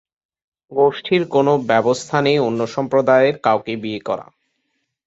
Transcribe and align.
গোষ্ঠীর 0.71 1.23
কোনও 1.27 1.53
ব্যবস্থা 1.67 2.17
নেই 2.21 2.37
অন্য 2.39 2.61
সম্প্রদায়ের 2.67 3.35
কাউকে 3.37 3.73
বিয়ে 3.75 4.01
করা। 4.05 4.25